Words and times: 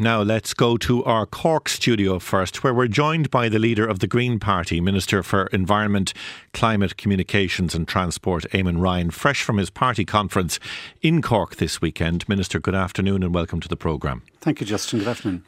Now 0.00 0.22
let's 0.22 0.54
go 0.54 0.78
to 0.78 1.04
our 1.04 1.26
Cork 1.26 1.68
studio 1.68 2.18
first, 2.18 2.64
where 2.64 2.72
we're 2.72 2.88
joined 2.88 3.30
by 3.30 3.50
the 3.50 3.58
leader 3.58 3.86
of 3.86 3.98
the 3.98 4.06
Green 4.06 4.38
Party, 4.38 4.80
Minister 4.80 5.22
for 5.22 5.48
Environment, 5.48 6.14
Climate, 6.54 6.96
Communications 6.96 7.74
and 7.74 7.86
Transport, 7.86 8.44
Eamon 8.44 8.80
Ryan, 8.80 9.10
fresh 9.10 9.42
from 9.42 9.58
his 9.58 9.68
party 9.68 10.06
conference 10.06 10.58
in 11.02 11.20
Cork 11.20 11.56
this 11.56 11.82
weekend. 11.82 12.26
Minister, 12.30 12.58
good 12.58 12.74
afternoon 12.74 13.22
and 13.22 13.34
welcome 13.34 13.60
to 13.60 13.68
the 13.68 13.76
programme. 13.76 14.22
Thank 14.40 14.62
you, 14.62 14.66
Justin. 14.66 15.00
Good 15.00 15.08
afternoon. 15.08 15.44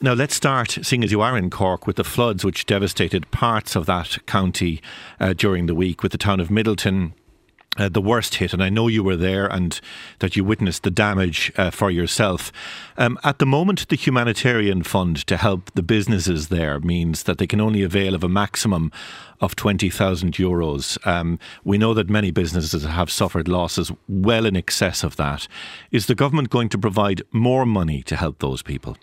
Now, 0.00 0.12
let's 0.12 0.36
start, 0.36 0.78
seeing 0.82 1.02
as 1.02 1.10
you 1.10 1.20
are 1.20 1.36
in 1.36 1.50
Cork, 1.50 1.88
with 1.88 1.96
the 1.96 2.04
floods 2.04 2.44
which 2.44 2.64
devastated 2.64 3.28
parts 3.32 3.74
of 3.74 3.86
that 3.86 4.24
county 4.26 4.80
uh, 5.18 5.32
during 5.32 5.66
the 5.66 5.74
week, 5.74 6.04
with 6.04 6.12
the 6.12 6.18
town 6.18 6.38
of 6.38 6.46
Midleton 6.46 7.10
uh, 7.76 7.88
the 7.88 8.00
worst 8.00 8.36
hit, 8.36 8.52
and 8.52 8.62
I 8.62 8.68
know 8.68 8.88
you 8.88 9.02
were 9.02 9.16
there 9.16 9.46
and 9.46 9.80
that 10.18 10.36
you 10.36 10.44
witnessed 10.44 10.82
the 10.82 10.90
damage 10.90 11.52
uh, 11.56 11.70
for 11.70 11.90
yourself. 11.90 12.52
Um, 12.96 13.18
at 13.24 13.38
the 13.38 13.46
moment, 13.46 13.88
the 13.88 13.96
humanitarian 13.96 14.82
fund 14.82 15.26
to 15.26 15.36
help 15.36 15.70
the 15.74 15.82
businesses 15.82 16.48
there 16.48 16.80
means 16.80 17.24
that 17.24 17.38
they 17.38 17.46
can 17.46 17.60
only 17.60 17.82
avail 17.82 18.14
of 18.14 18.24
a 18.24 18.28
maximum 18.28 18.92
of 19.40 19.56
20,000 19.56 20.34
euros. 20.34 21.04
Um, 21.06 21.38
we 21.64 21.78
know 21.78 21.94
that 21.94 22.08
many 22.08 22.30
businesses 22.30 22.84
have 22.84 23.10
suffered 23.10 23.48
losses 23.48 23.92
well 24.08 24.46
in 24.46 24.56
excess 24.56 25.04
of 25.04 25.16
that. 25.16 25.46
Is 25.90 26.06
the 26.06 26.14
government 26.14 26.50
going 26.50 26.68
to 26.70 26.78
provide 26.78 27.22
more 27.32 27.66
money 27.66 28.02
to 28.04 28.16
help 28.16 28.38
those 28.38 28.62
people? 28.62 28.96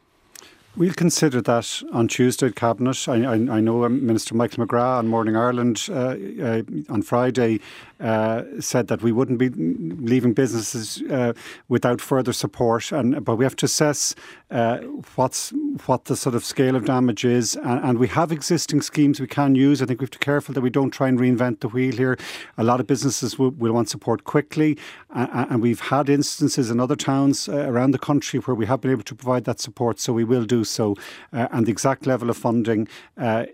We'll 0.76 0.94
consider 0.94 1.40
that 1.40 1.84
on 1.92 2.08
Tuesday 2.08 2.48
at 2.48 2.56
Cabinet. 2.56 3.08
I, 3.08 3.24
I, 3.24 3.34
I 3.34 3.60
know 3.60 3.88
Minister 3.88 4.34
Michael 4.34 4.66
McGrath 4.66 4.98
on 4.98 5.08
Morning 5.08 5.36
Ireland 5.36 5.86
uh, 5.88 6.16
uh, 6.44 6.64
on 6.90 7.04
Friday 7.04 7.60
uh, 8.00 8.44
said 8.60 8.88
that 8.88 9.02
we 9.02 9.12
wouldn't 9.12 9.38
be 9.38 9.50
leaving 9.50 10.34
businesses 10.34 11.02
uh, 11.10 11.34
without 11.70 12.02
further 12.02 12.34
support, 12.34 12.92
and 12.92 13.24
but 13.24 13.36
we 13.36 13.46
have 13.46 13.56
to 13.58 13.66
assess 13.66 14.16
uh, 14.52 14.80
what's 15.16 15.54
what 15.86 16.06
the 16.06 16.16
sort 16.16 16.36
of 16.36 16.44
scale 16.44 16.76
of 16.76 16.86
damage 16.86 17.24
is, 17.24 17.56
and, 17.56 17.80
and, 17.84 17.98
we 18.00 18.08
have 18.08 18.32
existing 18.32 18.82
schemes 18.82 19.22
we 19.22 19.28
can 19.28 19.56
use. 19.56 19.82
I 19.82 19.86
think 19.86 20.02
we 20.02 20.06
have 20.06 20.12
to 20.12 20.20
be 20.20 20.26
careful 20.26 20.54
that 20.54 20.62
we 20.62 20.70
don't 20.70 20.92
try 20.92 21.08
and 21.08 21.20
reinvent 21.20 21.62
the 21.62 21.70
wheel 21.70 21.96
here. 21.96 22.18
A 22.58 22.64
lot 22.64 22.80
of 22.80 22.88
businesses 22.88 23.40
will, 23.40 23.52
will 23.52 23.74
want 23.74 23.90
support 23.90 24.26
quickly, 24.26 24.78
and, 25.12 25.52
and, 25.52 25.62
we've 25.62 25.80
had 25.80 26.10
instances 26.10 26.70
in 26.70 26.80
other 26.80 26.96
towns 26.96 27.48
uh, 27.48 27.70
around 27.70 27.92
the 27.92 28.00
country 28.00 28.40
where 28.42 28.56
we 28.56 28.66
have 28.66 28.82
been 28.82 28.92
able 28.92 29.04
to 29.04 29.16
provide 29.16 29.46
that 29.46 29.60
support. 29.60 30.00
So 30.00 30.12
we 30.12 30.24
will 30.24 30.46
do 30.46 30.63
so, 30.64 30.96
uh, 31.32 31.48
and 31.52 31.66
the 31.66 31.72
exact 31.72 32.06
level 32.06 32.30
of 32.30 32.38
funding 32.38 32.88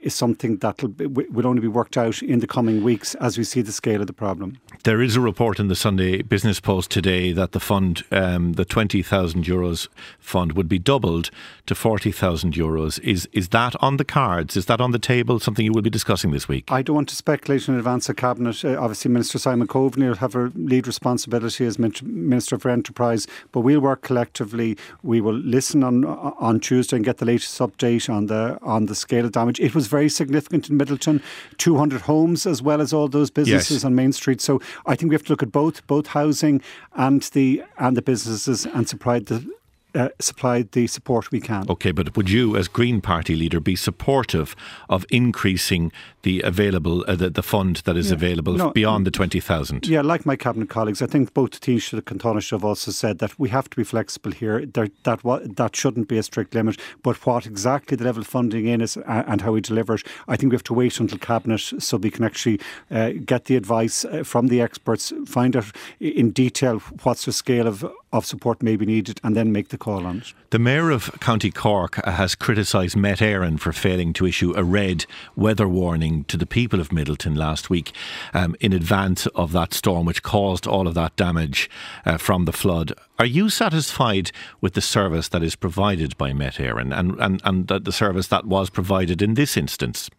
is 0.02 0.14
something 0.14 0.58
that 0.58 0.82
will 1.00 1.48
only 1.48 1.62
be 1.62 1.68
worked 1.68 1.98
out 1.98 2.22
in 2.22 2.40
the 2.40 2.48
coming 2.48 2.84
weeks 2.84 3.16
as 3.16 3.38
we 3.38 3.44
see 3.44 3.62
the 3.62 3.72
scale 3.72 4.02
of 4.02 4.08
the 4.08 4.14
problem. 4.14 4.58
There 4.84 5.02
is 5.02 5.16
a 5.16 5.22
report 5.22 5.60
in 5.60 5.68
the 5.68 5.76
Sunday 5.76 6.22
Business 6.22 6.60
Post 6.60 6.92
today 6.92 7.32
that 7.34 7.52
the 7.52 7.60
fund, 7.60 8.04
um, 8.12 8.54
the 8.54 8.66
20,000 8.66 9.46
euros 9.46 9.88
fund, 10.20 10.54
would 10.54 10.70
be 10.70 10.80
doubled 10.80 11.32
to 11.66 11.76
40,000 11.76 12.54
euros. 12.54 13.00
Is, 13.02 13.28
is 13.34 13.50
that 13.50 13.76
on 13.82 13.98
the 13.98 14.06
cards? 14.06 14.56
Is 14.56 14.66
that 14.68 14.82
on 14.82 14.92
the 14.92 15.00
table? 15.00 15.40
Something 15.40 15.66
you 15.66 15.74
will 15.74 15.82
be 15.82 15.90
discussing 15.90 16.32
this 16.32 16.48
week? 16.48 16.72
I 16.72 16.82
don't 16.82 16.96
want 16.96 17.10
to 17.10 17.16
speculate 17.16 17.68
in 17.68 17.76
advance 17.76 18.10
of 18.10 18.16
Cabinet. 18.16 18.64
Uh, 18.64 18.80
obviously, 18.80 19.12
Minister 19.12 19.38
Simon 19.38 19.68
Coveney 19.68 20.08
will 20.08 20.16
have 20.16 20.36
a 20.36 20.52
lead 20.56 20.88
responsibility 20.88 21.66
as 21.66 21.78
Minister 21.78 22.58
for 22.58 22.70
Enterprise, 22.70 23.28
but 23.52 23.62
we'll 23.62 23.80
work 23.80 24.02
collectively. 24.02 24.78
We 25.04 25.22
will 25.22 25.34
listen 25.34 25.84
on 25.84 26.06
on 26.06 26.60
Tuesday 26.60 26.98
and 27.00 27.06
get 27.06 27.18
the 27.18 27.26
latest 27.26 27.58
update 27.60 28.14
on 28.14 28.26
the 28.26 28.60
on 28.62 28.88
the 28.88 28.94
scale 28.94 29.24
of 29.24 29.32
damage. 29.32 29.58
It 29.62 29.74
was 29.74 29.88
very 29.88 30.10
significant 30.10 30.70
in 30.70 30.78
Midleton, 30.78 31.22
200 31.58 32.02
homes 32.02 32.46
as 32.46 32.62
well 32.62 32.82
as 32.82 32.92
all 32.92 33.08
those 33.08 33.32
businesses 33.32 33.78
yes. 33.78 33.86
on 33.86 33.96
Main 33.96 34.12
Street. 34.12 34.42
So 34.42 34.60
I 34.86 34.96
think 34.96 35.10
we 35.10 35.16
have 35.16 35.24
to 35.24 35.32
look 35.32 35.42
at 35.42 35.50
both 35.52 35.88
both 35.88 36.08
housing 36.08 36.62
and 36.96 37.22
the 37.22 37.64
and 37.78 37.96
the 37.96 38.02
businesses 38.02 38.66
and 38.66 38.90
supply 38.90 39.20
the 39.20 39.50
uh, 39.96 40.10
supplied 40.20 40.72
the 40.72 40.88
support 40.88 41.32
we 41.32 41.40
can. 41.40 41.70
Okay, 41.70 41.92
but 41.92 42.16
would 42.16 42.30
you, 42.30 42.56
as 42.56 42.68
Green 42.68 43.02
Party 43.02 43.36
leader, 43.36 43.60
be 43.60 43.76
supportive 43.76 44.56
of 44.90 45.06
increasing 45.10 45.92
the 46.24 46.42
available 46.42 47.06
uh, 47.08 47.16
the, 47.16 47.30
the 47.30 47.44
fund 47.44 47.78
that 47.86 47.96
is 47.96 48.10
yeah. 48.10 48.16
available 48.16 48.54
no, 48.54 48.72
beyond 48.72 49.06
the 49.06 49.12
twenty 49.12 49.40
thousand? 49.40 49.88
Yeah, 49.88 50.02
like 50.02 50.26
my 50.26 50.36
cabinet 50.36 50.70
colleagues, 50.70 51.02
I 51.02 51.08
think 51.08 51.34
both 51.34 51.60
Taoiseach 51.60 52.12
and 52.12 52.20
Taoiseach 52.20 52.52
have 52.52 52.66
also 52.66 52.92
said 52.92 53.20
that 53.20 53.38
we 53.40 53.50
have 53.50 53.70
to 53.70 53.78
be 53.78 53.84
flexible 53.84 54.32
here. 54.32 54.66
There, 54.66 54.90
that 55.04 55.22
that 55.56 55.76
shouldn't 55.76 56.08
be 56.08 56.18
a 56.18 56.24
strict 56.24 56.54
limit, 56.54 56.78
but 57.04 57.26
what 57.26 57.46
exactly 57.46 57.98
the 57.98 58.04
level 58.04 58.22
of 58.22 58.28
funding 58.28 58.68
in 58.68 58.82
is 58.82 58.98
uh, 58.98 59.24
and 59.28 59.42
how 59.42 59.52
we 59.54 59.62
deliver 59.62 59.96
it, 59.96 60.04
I 60.28 60.36
think 60.36 60.52
we 60.52 60.56
have 60.56 60.64
to 60.64 60.74
wait 60.74 61.00
until 61.00 61.18
cabinet 61.18 61.62
so 61.80 61.98
we 61.98 62.12
can 62.12 62.26
actually 62.26 62.60
uh, 62.92 63.12
get 63.26 63.46
the 63.46 63.56
advice 63.56 64.06
uh, 64.06 64.24
from 64.24 64.48
the 64.48 64.62
experts, 64.62 65.14
find 65.26 65.56
out 65.56 65.72
in 66.00 66.32
detail 66.32 66.80
what's 67.04 67.26
the 67.26 67.32
scale 67.32 67.68
of 67.68 67.86
of 68.12 68.26
support 68.26 68.64
may 68.64 68.76
be 68.76 68.86
needed, 68.86 69.20
and 69.24 69.36
then 69.36 69.52
make 69.52 69.70
the 69.70 69.78
call 69.78 70.06
on 70.06 70.20
it. 70.20 70.34
The 70.50 70.60
Mayor 70.60 70.90
of 70.90 71.12
County 71.20 71.52
Cork 71.52 72.04
has 72.06 72.36
criticised 72.36 72.96
Met 72.96 73.20
Éireann 73.20 73.60
for 73.60 73.72
failing 73.72 74.14
to 74.14 74.26
issue 74.26 74.54
a 74.56 74.64
red 74.64 75.06
weather 75.36 75.68
warning 75.68 76.24
to 76.26 76.38
the 76.38 76.46
people 76.46 76.80
of 76.80 76.90
Midleton 76.90 77.38
last 77.38 77.70
week 77.70 77.92
um, 78.34 78.56
in 78.60 78.74
advance 78.74 79.28
of 79.28 79.52
that 79.52 79.74
storm, 79.74 80.06
which 80.06 80.24
caused 80.24 80.66
all 80.66 80.88
of 80.88 80.96
that 80.96 81.16
damage 81.16 81.70
uh, 82.06 82.18
from 82.18 82.46
the 82.46 82.54
flood. 82.54 82.94
Are 83.20 83.26
you 83.26 83.50
satisfied 83.50 84.32
with 84.62 84.74
the 84.74 84.82
service 84.82 85.30
that 85.30 85.44
is 85.44 85.56
provided 85.56 86.18
by 86.18 86.34
Met 86.34 86.56
Éireann 86.56 86.98
and, 86.98 87.20
and, 87.20 87.42
and 87.44 87.68
the 87.68 87.92
service 87.92 88.28
that 88.28 88.46
was 88.46 88.70
provided 88.70 89.22
in 89.22 89.36
this 89.36 89.56
instance? 89.56 90.10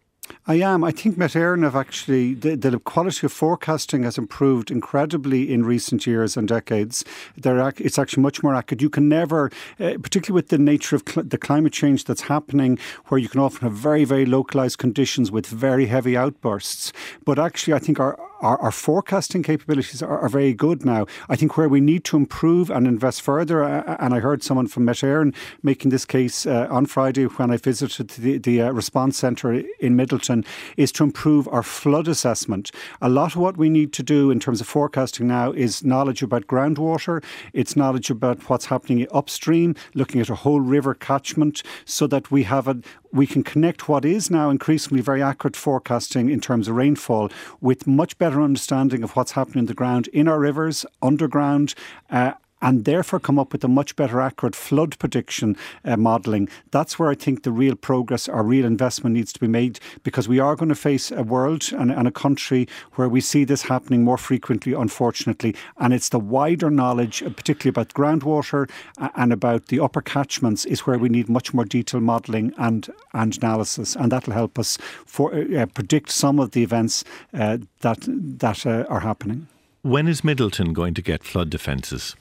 I 0.46 0.54
am. 0.56 0.84
I 0.84 0.90
think 0.90 1.16
Met 1.16 1.34
have 1.34 1.76
actually, 1.76 2.34
the, 2.34 2.56
the, 2.56 2.78
quality 2.80 3.26
of 3.26 3.32
forecasting 3.32 4.02
has 4.02 4.18
improved 4.18 4.70
incredibly 4.70 5.52
in 5.52 5.64
recent 5.64 6.06
years 6.06 6.36
and 6.36 6.48
decades. 6.48 7.04
They're, 7.36 7.72
it's 7.76 7.98
actually 7.98 8.22
much 8.22 8.42
more 8.42 8.54
accurate. 8.54 8.82
You 8.82 8.90
can 8.90 9.08
never, 9.08 9.50
uh, 9.78 9.94
particularly 10.02 10.38
with 10.38 10.48
the 10.48 10.58
nature 10.58 10.96
of 10.96 11.02
cl- 11.06 11.26
the 11.26 11.38
climate 11.38 11.72
change 11.72 12.04
that's 12.04 12.22
happening, 12.22 12.78
where 13.06 13.18
you 13.18 13.28
can 13.28 13.40
often 13.40 13.62
have 13.62 13.76
very, 13.76 14.04
very 14.04 14.26
localised 14.26 14.78
conditions 14.78 15.30
with 15.30 15.46
very 15.46 15.86
heavy 15.86 16.16
outbursts. 16.16 16.92
But 17.24 17.38
actually, 17.38 17.74
I 17.74 17.78
think 17.78 18.00
our 18.00 18.18
our, 18.40 18.58
our 18.60 18.72
forecasting 18.72 19.42
capabilities 19.42 20.02
are, 20.02 20.18
are, 20.18 20.28
very 20.28 20.54
good 20.54 20.84
now. 20.84 21.06
I 21.28 21.36
think 21.36 21.56
where 21.56 21.68
we 21.68 21.80
need 21.80 22.04
to 22.04 22.16
improve 22.16 22.70
and 22.70 22.86
invest 22.86 23.22
further, 23.22 23.62
uh, 23.64 23.96
and 23.98 24.14
I 24.14 24.20
heard 24.20 24.42
someone 24.42 24.66
from 24.66 24.84
Met 24.84 24.96
Éireann 24.96 25.34
making 25.62 25.90
this 25.90 26.04
case 26.04 26.46
uh, 26.46 26.66
on 26.70 26.86
Friday 26.86 27.24
when 27.24 27.50
I 27.50 27.56
visited 27.56 28.08
the, 28.10 28.38
the 28.38 28.62
uh, 28.62 28.70
response 28.70 29.18
centre 29.18 29.52
in 29.52 29.96
Midleton, 29.96 30.46
is 30.76 30.92
to 30.92 31.04
improve 31.04 31.48
our 31.48 31.62
flood 31.62 32.08
assessment. 32.08 32.70
A 33.00 33.08
lot 33.08 33.34
of 33.34 33.40
what 33.40 33.56
we 33.56 33.68
need 33.68 33.92
to 33.94 34.02
do 34.02 34.30
in 34.30 34.40
terms 34.40 34.60
of 34.60 34.66
forecasting 34.66 35.26
now 35.26 35.52
is 35.52 35.84
knowledge 35.84 36.22
about 36.22 36.46
groundwater, 36.46 37.22
it's 37.52 37.76
knowledge 37.76 38.10
about 38.10 38.48
what's 38.48 38.66
happening 38.66 39.06
upstream, 39.12 39.74
looking 39.94 40.20
at 40.20 40.30
a 40.30 40.34
whole 40.34 40.60
river 40.60 40.94
catchment, 40.94 41.62
so 41.84 42.06
that 42.06 42.30
we 42.30 42.44
have 42.44 42.68
a 42.68 42.80
we 43.12 43.26
can 43.26 43.42
connect 43.42 43.88
what 43.88 44.04
is 44.04 44.30
now 44.30 44.50
increasingly 44.50 45.02
very 45.02 45.22
accurate 45.22 45.56
forecasting 45.56 46.28
in 46.28 46.40
terms 46.40 46.68
of 46.68 46.76
rainfall 46.76 47.30
with 47.60 47.86
much 47.86 48.16
better 48.18 48.40
understanding 48.40 49.02
of 49.02 49.16
what's 49.16 49.32
happening 49.32 49.60
in 49.60 49.66
the 49.66 49.74
ground 49.74 50.08
in 50.08 50.28
our 50.28 50.38
rivers, 50.38 50.86
underground, 51.02 51.74
uh, 52.10 52.32
and 52.62 52.84
therefore 52.84 53.20
come 53.20 53.38
up 53.38 53.52
with 53.52 53.64
a 53.64 53.68
much 53.68 53.96
better 53.96 54.20
accurate 54.20 54.54
flood 54.54 54.98
prediction 54.98 55.56
uh, 55.84 55.96
modelling. 55.96 56.48
That's 56.70 56.98
where 56.98 57.10
I 57.10 57.14
think 57.14 57.42
the 57.42 57.52
real 57.52 57.74
progress 57.74 58.28
or 58.28 58.42
real 58.42 58.64
investment 58.64 59.14
needs 59.14 59.32
to 59.32 59.40
be 59.40 59.48
made 59.48 59.80
because 60.02 60.28
we 60.28 60.38
are 60.38 60.56
going 60.56 60.68
to 60.68 60.74
face 60.74 61.10
a 61.10 61.22
world 61.22 61.72
and, 61.72 61.90
and 61.90 62.06
a 62.06 62.12
country 62.12 62.68
where 62.94 63.08
we 63.08 63.20
see 63.20 63.44
this 63.44 63.62
happening 63.62 64.04
more 64.04 64.18
frequently, 64.18 64.72
unfortunately. 64.72 65.54
And 65.78 65.92
it's 65.94 66.10
the 66.10 66.18
wider 66.18 66.70
knowledge, 66.70 67.22
uh, 67.22 67.30
particularly 67.30 67.70
about 67.70 67.94
groundwater 67.94 68.70
and 69.16 69.32
about 69.32 69.66
the 69.66 69.80
upper 69.80 70.02
catchments, 70.02 70.64
is 70.64 70.86
where 70.86 70.98
we 70.98 71.08
need 71.08 71.28
much 71.28 71.54
more 71.54 71.64
detailed 71.64 72.02
modelling 72.02 72.52
and, 72.58 72.88
and 73.12 73.36
analysis. 73.38 73.96
And 73.96 74.12
that'll 74.12 74.32
help 74.32 74.58
us 74.58 74.78
for, 75.06 75.34
uh, 75.34 75.66
predict 75.66 76.10
some 76.10 76.38
of 76.38 76.52
the 76.52 76.62
events 76.62 77.04
uh, 77.34 77.58
that, 77.80 77.98
that 78.02 78.66
uh, 78.66 78.84
are 78.88 79.00
happening. 79.00 79.48
When 79.82 80.08
is 80.08 80.20
Midleton 80.20 80.74
going 80.74 80.92
to 80.94 81.02
get 81.02 81.24
flood 81.24 81.48
defences? 81.48 82.14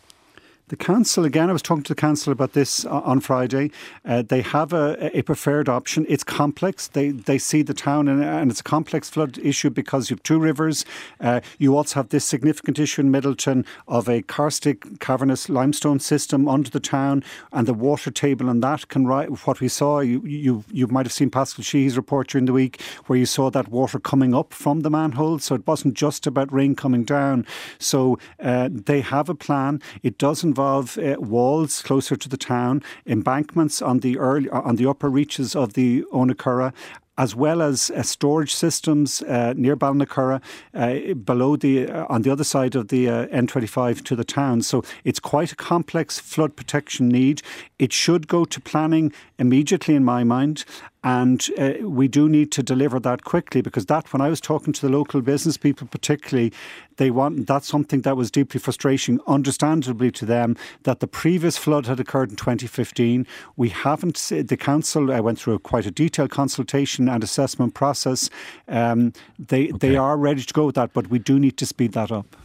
The 0.69 0.75
council, 0.75 1.25
again, 1.25 1.49
I 1.49 1.53
was 1.53 1.63
talking 1.63 1.81
to 1.81 1.95
the 1.95 1.99
council 1.99 2.31
about 2.31 2.53
this 2.53 2.85
on 2.85 3.21
Friday. 3.21 3.71
Uh, 4.05 4.21
they 4.21 4.43
have 4.43 4.71
a, 4.71 5.09
a, 5.17 5.23
preferred 5.23 5.67
option. 5.67 6.05
It's 6.07 6.23
complex. 6.23 6.87
They 6.87 7.09
they 7.09 7.39
see 7.39 7.63
the 7.63 7.73
town, 7.73 8.07
and, 8.07 8.23
and 8.23 8.51
it's 8.51 8.59
a 8.59 8.63
complex 8.63 9.09
flood 9.09 9.39
issue 9.39 9.71
because 9.71 10.11
you 10.11 10.15
have 10.15 10.21
two 10.21 10.37
rivers. 10.37 10.85
Uh, 11.19 11.41
you 11.57 11.75
also 11.75 11.95
have 11.95 12.09
this 12.09 12.23
significant 12.23 12.77
issue 12.77 13.01
in 13.01 13.11
Midleton 13.11 13.65
of 13.87 14.07
a 14.07 14.21
karstic 14.21 14.99
cavernous 14.99 15.49
limestone 15.49 15.99
system 15.99 16.47
under 16.47 16.69
the 16.69 16.79
town, 16.79 17.23
and 17.51 17.67
the 17.67 17.73
water 17.73 18.11
table 18.11 18.47
on 18.47 18.59
that 18.59 18.89
can 18.89 19.07
rise. 19.07 19.27
What 19.45 19.61
we 19.61 19.69
saw, 19.69 20.01
you, 20.01 20.21
you, 20.23 20.63
you 20.71 20.85
might 20.85 21.07
have 21.07 21.13
seen 21.13 21.31
Paschal 21.31 21.63
Sheehy's 21.63 21.97
report 21.97 22.27
during 22.27 22.45
the 22.45 22.53
week, 22.53 22.79
where 23.07 23.17
you 23.17 23.25
saw 23.25 23.49
that 23.49 23.69
water 23.69 23.99
coming 23.99 24.35
up 24.35 24.53
from 24.53 24.81
the 24.81 24.91
manhole. 24.91 25.39
So 25.39 25.55
it 25.55 25.65
wasn't 25.65 25.95
just 25.95 26.27
about 26.27 26.53
rain 26.53 26.75
coming 26.75 27.05
down. 27.05 27.47
So 27.79 28.19
uh, 28.39 28.69
they 28.71 29.01
have 29.01 29.29
a 29.29 29.35
plan. 29.35 29.81
It 30.03 30.19
does 30.19 30.43
involve 30.43 30.58
involve 30.59 30.97
uh, 30.97 31.15
walls 31.19 31.81
closer 31.81 32.17
to 32.17 32.27
the 32.27 32.35
town, 32.35 32.83
embankments 33.05 33.81
on 33.81 33.99
the 33.99 34.17
early 34.17 34.49
on 34.49 34.75
the 34.75 34.85
upper 34.89 35.09
reaches 35.09 35.55
of 35.55 35.71
the 35.71 36.03
Owenacurra, 36.11 36.73
as 37.17 37.33
well 37.33 37.61
as 37.61 37.91
uh, 37.91 38.03
storage 38.03 38.53
systems 38.53 39.21
uh, 39.21 39.53
near 39.55 39.77
Ballinacurra, 39.77 40.41
uh, 40.73 41.13
below 41.13 41.55
the 41.55 41.89
uh, 41.89 42.05
on 42.09 42.23
the 42.23 42.31
other 42.31 42.43
side 42.43 42.75
of 42.75 42.89
the 42.89 43.07
uh, 43.07 43.27
N25 43.27 44.03
to 44.03 44.17
the 44.17 44.25
town. 44.25 44.61
So 44.61 44.83
it's 45.05 45.19
quite 45.21 45.53
a 45.53 45.55
complex 45.55 46.19
flood 46.19 46.57
protection 46.57 47.07
need. 47.07 47.41
It 47.77 47.93
should 47.93 48.27
go 48.27 48.43
to 48.43 48.59
planning 48.59 49.13
immediately, 49.37 49.95
in 49.95 50.03
my 50.03 50.25
mind. 50.25 50.65
And 51.03 51.47
uh, 51.57 51.73
we 51.81 52.09
do 52.09 52.27
need 52.27 52.51
to 52.51 52.63
deliver 52.63 52.99
that 52.99 53.23
quickly 53.23 53.61
because 53.61 53.85
that, 53.85 54.11
when 54.11 54.21
I 54.21 54.27
was 54.27 54.41
talking 54.41 54.73
to 54.73 54.81
the 54.81 54.91
local 54.91 55.21
business 55.21 55.55
people, 55.55 55.87
particularly, 55.87 56.51
they 56.97 57.09
want 57.09 57.47
that's 57.47 57.67
something 57.67 58.01
that 58.01 58.17
was 58.17 58.29
deeply 58.29 58.59
frustrating, 58.59 59.21
understandably 59.25 60.11
to 60.11 60.25
them, 60.25 60.57
that 60.83 60.99
the 60.99 61.07
previous 61.07 61.57
flood 61.57 61.85
had 61.85 62.01
occurred 62.01 62.31
in 62.31 62.35
2015. 62.35 63.25
We 63.55 63.69
haven't, 63.69 64.17
the 64.29 64.57
council 64.57 65.11
I 65.11 65.21
went 65.21 65.39
through 65.39 65.53
a, 65.53 65.59
quite 65.59 65.85
a 65.85 65.91
detailed 65.91 66.31
consultation 66.31 67.07
and 67.07 67.23
assessment 67.23 67.75
process. 67.75 68.29
Um, 68.67 69.13
they, 69.37 69.69
okay. 69.69 69.77
they 69.77 69.95
are 69.95 70.17
ready 70.17 70.43
to 70.43 70.53
go 70.53 70.65
with 70.65 70.75
that, 70.75 70.91
but 70.91 71.09
we 71.09 71.19
do 71.19 71.39
need 71.39 71.57
to 71.57 71.65
speed 71.65 71.93
that 71.93 72.11
up. 72.11 72.35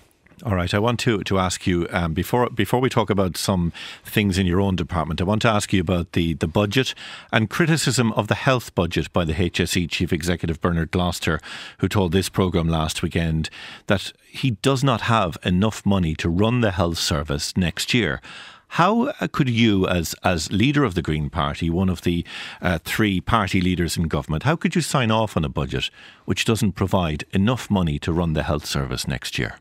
All 0.42 0.56
right. 0.56 0.74
I 0.74 0.80
want 0.80 0.98
to, 1.00 1.22
to 1.22 1.38
ask 1.38 1.64
you 1.66 1.86
um, 1.90 2.12
before 2.12 2.50
before 2.50 2.80
we 2.80 2.88
talk 2.88 3.08
about 3.08 3.36
some 3.36 3.72
things 4.04 4.36
in 4.36 4.46
your 4.46 4.60
own 4.60 4.74
department. 4.74 5.20
I 5.20 5.24
want 5.24 5.42
to 5.42 5.48
ask 5.48 5.72
you 5.72 5.80
about 5.80 6.12
the, 6.12 6.34
the 6.34 6.48
budget 6.48 6.92
and 7.32 7.48
criticism 7.48 8.12
of 8.12 8.26
the 8.26 8.34
health 8.34 8.74
budget 8.74 9.12
by 9.12 9.24
the 9.24 9.32
HSE 9.32 9.88
chief 9.88 10.12
executive 10.12 10.60
Bernard 10.60 10.90
Gloster, 10.90 11.40
who 11.78 11.88
told 11.88 12.10
this 12.10 12.28
program 12.28 12.68
last 12.68 13.00
weekend 13.00 13.48
that 13.86 14.12
he 14.26 14.52
does 14.52 14.82
not 14.82 15.02
have 15.02 15.38
enough 15.44 15.86
money 15.86 16.16
to 16.16 16.28
run 16.28 16.62
the 16.62 16.72
health 16.72 16.98
service 16.98 17.56
next 17.56 17.94
year. 17.94 18.20
How 18.68 19.10
uh, 19.20 19.28
could 19.30 19.48
you, 19.48 19.86
as 19.86 20.16
as 20.24 20.50
leader 20.50 20.82
of 20.82 20.96
the 20.96 21.02
Green 21.02 21.30
Party, 21.30 21.70
one 21.70 21.88
of 21.88 22.02
the 22.02 22.26
uh, 22.60 22.78
three 22.84 23.20
party 23.20 23.60
leaders 23.60 23.96
in 23.96 24.08
government, 24.08 24.42
how 24.42 24.56
could 24.56 24.74
you 24.74 24.80
sign 24.80 25.12
off 25.12 25.36
on 25.36 25.44
a 25.44 25.48
budget 25.48 25.90
which 26.24 26.44
doesn't 26.44 26.72
provide 26.72 27.24
enough 27.32 27.70
money 27.70 28.00
to 28.00 28.12
run 28.12 28.32
the 28.32 28.42
health 28.42 28.66
service 28.66 29.06
next 29.06 29.38
year? 29.38 29.58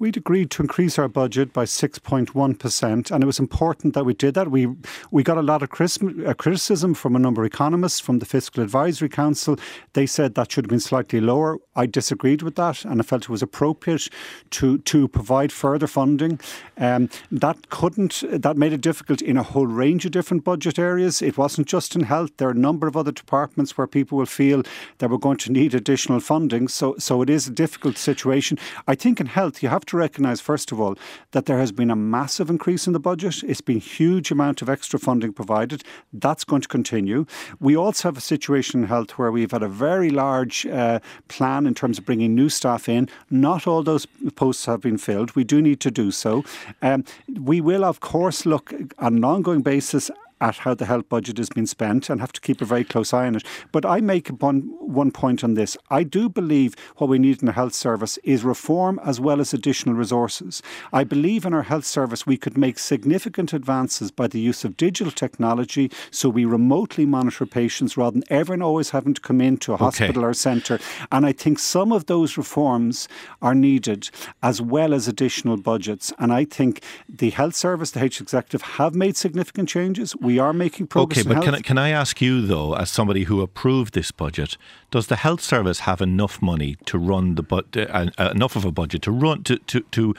We'd 0.00 0.16
agreed 0.16 0.52
to 0.52 0.62
increase 0.62 0.96
our 0.96 1.08
budget 1.08 1.52
by 1.52 1.64
6.1%, 1.64 3.10
and 3.10 3.22
it 3.24 3.26
was 3.26 3.40
important 3.40 3.94
that 3.94 4.04
we 4.04 4.14
did 4.14 4.34
that. 4.34 4.48
We 4.48 4.68
we 5.10 5.24
got 5.24 5.38
a 5.38 5.42
lot 5.42 5.60
of 5.60 5.70
uh, 5.72 6.34
criticism 6.34 6.94
from 6.94 7.16
a 7.16 7.18
number 7.18 7.42
of 7.42 7.46
economists 7.46 7.98
from 7.98 8.20
the 8.20 8.24
Fiscal 8.24 8.62
Advisory 8.62 9.08
Council. 9.08 9.56
They 9.94 10.06
said 10.06 10.36
that 10.36 10.52
should 10.52 10.66
have 10.66 10.70
been 10.70 10.78
slightly 10.78 11.20
lower. 11.20 11.58
I 11.74 11.86
disagreed 11.86 12.42
with 12.42 12.54
that, 12.54 12.84
and 12.84 13.00
I 13.00 13.02
felt 13.02 13.24
it 13.24 13.28
was 13.28 13.42
appropriate 13.42 14.08
to 14.50 14.78
to 14.78 15.08
provide 15.08 15.50
further 15.50 15.88
funding. 15.88 16.38
Um, 16.76 17.08
that 17.32 17.68
couldn't 17.70 18.22
that 18.30 18.56
made 18.56 18.72
it 18.72 18.80
difficult 18.80 19.20
in 19.20 19.36
a 19.36 19.42
whole 19.42 19.66
range 19.66 20.06
of 20.06 20.12
different 20.12 20.44
budget 20.44 20.78
areas. 20.78 21.20
It 21.22 21.36
wasn't 21.36 21.66
just 21.66 21.96
in 21.96 22.04
health. 22.04 22.30
There 22.36 22.46
are 22.46 22.52
a 22.52 22.66
number 22.68 22.86
of 22.86 22.96
other 22.96 23.10
departments 23.10 23.76
where 23.76 23.88
people 23.88 24.18
will 24.18 24.26
feel 24.26 24.62
that 24.98 25.10
we're 25.10 25.18
going 25.18 25.38
to 25.38 25.50
need 25.50 25.74
additional 25.74 26.20
funding. 26.20 26.68
So 26.68 26.94
so 26.98 27.20
it 27.20 27.28
is 27.28 27.48
a 27.48 27.50
difficult 27.50 27.98
situation. 27.98 28.58
I 28.86 28.94
think 28.94 29.20
in 29.20 29.26
health 29.26 29.60
you 29.60 29.68
have 29.70 29.87
to 29.88 29.96
recognise, 29.96 30.40
first 30.40 30.72
of 30.72 30.80
all, 30.80 30.96
that 31.32 31.46
there 31.46 31.58
has 31.58 31.72
been 31.72 31.90
a 31.90 31.96
massive 31.96 32.50
increase 32.50 32.86
in 32.86 32.92
the 32.92 33.00
budget. 33.00 33.42
It's 33.42 33.60
been 33.60 33.80
huge 33.80 34.30
amount 34.30 34.62
of 34.62 34.68
extra 34.68 34.98
funding 34.98 35.32
provided. 35.32 35.82
That's 36.12 36.44
going 36.44 36.62
to 36.62 36.68
continue. 36.68 37.26
We 37.60 37.76
also 37.76 38.08
have 38.08 38.16
a 38.16 38.22
situation 38.22 38.82
in 38.82 38.88
health 38.88 39.18
where 39.18 39.32
we've 39.32 39.50
had 39.50 39.62
a 39.62 39.68
very 39.68 40.10
large 40.10 40.66
uh, 40.66 41.00
plan 41.28 41.66
in 41.66 41.74
terms 41.74 41.98
of 41.98 42.06
bringing 42.06 42.34
new 42.34 42.48
staff 42.48 42.88
in. 42.88 43.08
Not 43.30 43.66
all 43.66 43.82
those 43.82 44.06
posts 44.36 44.66
have 44.66 44.80
been 44.80 44.98
filled. 44.98 45.34
We 45.34 45.44
do 45.44 45.60
need 45.60 45.80
to 45.80 45.90
do 45.90 46.10
so. 46.10 46.44
Um, 46.82 47.04
we 47.40 47.60
will, 47.60 47.84
of 47.84 48.00
course, 48.00 48.46
look 48.46 48.72
on 48.98 49.16
an 49.16 49.24
ongoing 49.24 49.62
basis 49.62 50.10
at 50.40 50.58
how 50.58 50.74
the 50.74 50.86
health 50.86 51.08
budget 51.08 51.38
has 51.38 51.48
been 51.48 51.66
spent 51.66 52.08
and 52.08 52.20
have 52.20 52.32
to 52.32 52.40
keep 52.40 52.60
a 52.60 52.64
very 52.64 52.84
close 52.84 53.12
eye 53.12 53.26
on 53.26 53.36
it. 53.36 53.44
But 53.72 53.84
I 53.84 54.00
make 54.00 54.28
one, 54.28 54.60
one 54.78 55.10
point 55.10 55.42
on 55.42 55.54
this. 55.54 55.76
I 55.90 56.02
do 56.02 56.28
believe 56.28 56.74
what 56.96 57.08
we 57.08 57.18
need 57.18 57.40
in 57.40 57.46
the 57.46 57.52
health 57.52 57.74
service 57.74 58.18
is 58.24 58.44
reform 58.44 59.00
as 59.04 59.20
well 59.20 59.40
as 59.40 59.52
additional 59.52 59.94
resources. 59.94 60.62
I 60.92 61.04
believe 61.04 61.44
in 61.44 61.54
our 61.54 61.62
health 61.62 61.84
service 61.84 62.26
we 62.26 62.36
could 62.36 62.56
make 62.56 62.78
significant 62.78 63.52
advances 63.52 64.10
by 64.10 64.26
the 64.28 64.40
use 64.40 64.64
of 64.64 64.76
digital 64.76 65.12
technology 65.12 65.90
so 66.10 66.28
we 66.28 66.44
remotely 66.44 67.06
monitor 67.06 67.46
patients 67.46 67.96
rather 67.96 68.12
than 68.12 68.24
everyone 68.30 68.62
always 68.62 68.90
having 68.90 69.14
to 69.14 69.20
come 69.20 69.40
into 69.40 69.72
a 69.72 69.74
okay. 69.74 69.84
hospital 69.84 70.24
or 70.24 70.34
centre. 70.34 70.78
And 71.10 71.26
I 71.26 71.32
think 71.32 71.58
some 71.58 71.92
of 71.92 72.06
those 72.06 72.36
reforms 72.36 73.08
are 73.42 73.54
needed 73.54 74.10
as 74.42 74.60
well 74.60 74.94
as 74.94 75.08
additional 75.08 75.56
budgets. 75.56 76.12
And 76.18 76.32
I 76.32 76.44
think 76.44 76.82
the 77.08 77.30
health 77.30 77.54
service, 77.54 77.90
the 77.92 78.02
H 78.02 78.20
executive 78.20 78.62
have 78.62 78.94
made 78.94 79.16
significant 79.16 79.68
changes 79.68 80.14
we 80.27 80.27
are 80.36 80.52
making 80.52 80.88
progress. 80.88 81.24
Okay, 81.24 81.32
but 81.32 81.44
can 81.44 81.54
I, 81.54 81.60
can 81.60 81.78
I 81.78 81.90
ask 81.90 82.20
you 82.20 82.44
though, 82.44 82.74
as 82.74 82.90
somebody 82.90 83.24
who 83.24 83.40
approved 83.40 83.94
this 83.94 84.10
budget, 84.10 84.56
does 84.90 85.06
the 85.06 85.14
health 85.14 85.40
service 85.40 85.80
have 85.80 86.00
enough 86.00 86.42
money 86.42 86.76
to 86.86 86.98
run 86.98 87.36
the 87.36 87.42
but 87.44 87.76
uh, 87.76 88.10
uh, 88.18 88.30
enough 88.34 88.56
of 88.56 88.64
a 88.64 88.72
budget 88.72 89.02
to 89.02 89.12
run 89.12 89.44
to, 89.44 89.58
to 89.58 89.80
to 89.92 90.14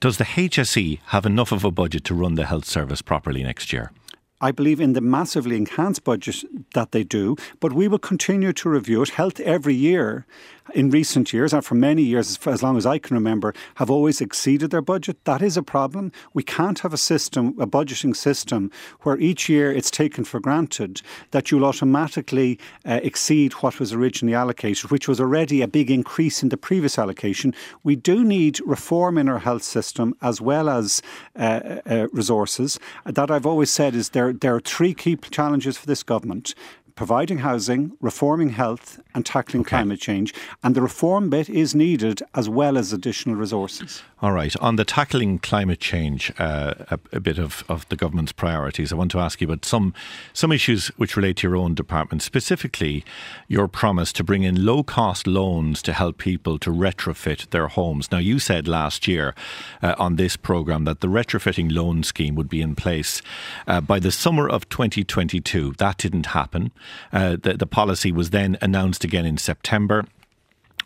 does 0.00 0.18
the 0.18 0.24
HSE 0.24 0.98
have 1.06 1.24
enough 1.24 1.52
of 1.52 1.62
a 1.62 1.70
budget 1.70 2.02
to 2.06 2.14
run 2.14 2.34
the 2.34 2.46
health 2.46 2.64
service 2.64 3.00
properly 3.00 3.44
next 3.44 3.72
year? 3.72 3.92
I 4.40 4.50
believe 4.52 4.80
in 4.80 4.92
the 4.92 5.00
massively 5.00 5.56
enhanced 5.56 6.04
budget 6.04 6.44
that 6.74 6.92
they 6.92 7.04
do, 7.04 7.36
but 7.60 7.72
we 7.72 7.88
will 7.88 7.98
continue 7.98 8.52
to 8.52 8.68
review 8.68 9.02
it. 9.02 9.10
Health 9.10 9.40
every 9.40 9.74
year 9.74 10.26
in 10.74 10.90
recent 10.90 11.32
years, 11.32 11.52
and 11.52 11.64
for 11.64 11.74
many 11.74 12.02
years, 12.02 12.38
as 12.46 12.62
long 12.62 12.76
as 12.76 12.86
I 12.86 12.98
can 12.98 13.14
remember, 13.14 13.52
have 13.76 13.90
always 13.90 14.20
exceeded 14.20 14.70
their 14.70 14.80
budget. 14.80 15.22
That 15.24 15.42
is 15.42 15.56
a 15.56 15.62
problem. 15.62 16.10
We 16.32 16.42
can't 16.42 16.78
have 16.80 16.94
a 16.94 16.98
system, 16.98 17.54
a 17.60 17.66
budgeting 17.66 18.16
system, 18.16 18.70
where 19.02 19.18
each 19.18 19.48
year 19.48 19.70
it's 19.70 19.90
taken 19.90 20.24
for 20.24 20.40
granted 20.40 21.02
that 21.32 21.50
you'll 21.50 21.66
automatically 21.66 22.58
uh, 22.86 23.00
exceed 23.02 23.52
what 23.54 23.78
was 23.78 23.92
originally 23.92 24.34
allocated, 24.34 24.90
which 24.90 25.06
was 25.06 25.20
already 25.20 25.60
a 25.60 25.68
big 25.68 25.90
increase 25.90 26.42
in 26.42 26.48
the 26.48 26.56
previous 26.56 26.98
allocation. 26.98 27.54
We 27.82 27.94
do 27.94 28.24
need 28.24 28.60
reform 28.64 29.18
in 29.18 29.28
our 29.28 29.40
health 29.40 29.62
system 29.62 30.14
as 30.22 30.40
well 30.40 30.68
as 30.68 31.02
uh, 31.36 31.80
uh, 31.86 32.08
resources. 32.12 32.80
That 33.04 33.30
I've 33.30 33.46
always 33.46 33.70
said 33.70 33.94
is 33.94 34.10
there, 34.10 34.23
there 34.32 34.54
are 34.54 34.60
three 34.60 34.94
key 34.94 35.16
challenges 35.16 35.76
for 35.76 35.86
this 35.86 36.02
government 36.02 36.54
providing 36.94 37.38
housing, 37.38 37.92
reforming 38.00 38.50
health, 38.50 39.00
and 39.14 39.26
tackling 39.26 39.62
okay. 39.62 39.70
climate 39.70 40.00
change. 40.00 40.32
And 40.62 40.74
the 40.74 40.82
reform 40.82 41.28
bit 41.28 41.48
is 41.48 41.74
needed 41.74 42.22
as 42.34 42.48
well 42.48 42.78
as 42.78 42.92
additional 42.92 43.34
resources. 43.34 44.02
All 44.22 44.32
right. 44.32 44.56
On 44.56 44.76
the 44.76 44.84
tackling 44.84 45.38
climate 45.38 45.80
change, 45.80 46.32
uh, 46.38 46.74
a, 46.90 46.98
a, 47.12 47.20
bit 47.20 47.38
of, 47.38 47.64
of 47.68 47.86
the 47.88 47.96
government's 47.96 48.32
priorities, 48.32 48.92
I 48.92 48.96
want 48.96 49.10
to 49.10 49.18
ask 49.18 49.40
you 49.40 49.46
about 49.46 49.64
some, 49.64 49.92
some 50.32 50.52
issues 50.52 50.88
which 50.96 51.16
relate 51.16 51.36
to 51.38 51.48
your 51.48 51.56
own 51.56 51.74
department, 51.74 52.22
specifically 52.22 53.04
your 53.48 53.68
promise 53.68 54.12
to 54.14 54.24
bring 54.24 54.44
in 54.44 54.64
low 54.64 54.82
cost 54.82 55.26
loans 55.26 55.82
to 55.82 55.92
help 55.92 56.16
people 56.16 56.58
to 56.60 56.70
retrofit 56.70 57.50
their 57.50 57.68
homes. 57.68 58.10
Now, 58.10 58.18
you 58.18 58.38
said 58.38 58.68
last 58.68 59.08
year 59.08 59.34
uh, 59.82 59.94
on 59.98 60.16
this 60.16 60.36
programme 60.36 60.84
that 60.84 61.00
the 61.00 61.08
retrofitting 61.08 61.74
loan 61.74 62.02
scheme 62.02 62.34
would 62.36 62.48
be 62.48 62.62
in 62.62 62.74
place 62.76 63.20
uh, 63.66 63.80
by 63.80 63.98
the 63.98 64.12
summer 64.12 64.48
of 64.48 64.68
2022. 64.68 65.74
That 65.78 65.98
didn't 65.98 66.26
happen. 66.26 66.70
Uh, 67.12 67.36
the, 67.40 67.54
the 67.54 67.66
policy 67.66 68.12
was 68.12 68.30
then 68.30 68.56
announced 68.60 69.04
again 69.04 69.26
in 69.26 69.38
September 69.38 70.04